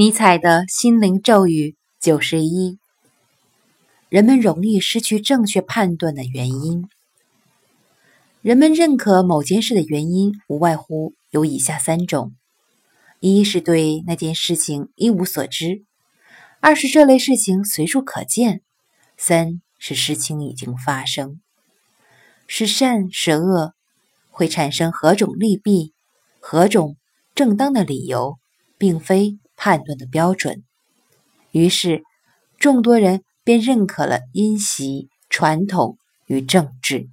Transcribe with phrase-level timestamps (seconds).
[0.00, 2.78] 尼采的心灵咒语九十一：
[4.08, 6.88] 人们容易失去正确判断的原因。
[8.40, 12.32] 人们认可某件事的原因，无外乎有以下三种：
[13.18, 15.84] 一是对那件事情一无所知；
[16.60, 18.60] 二是这类事情随处可见；
[19.18, 21.42] 三是事情已经发生。
[22.46, 23.74] 是善是恶，
[24.30, 25.92] 会产生何种利弊，
[26.40, 26.96] 何种
[27.34, 28.38] 正当的理由，
[28.78, 30.64] 并非判断的标准。
[31.50, 32.02] 于是，
[32.58, 37.10] 众多人便认可了因袭、传统与政治。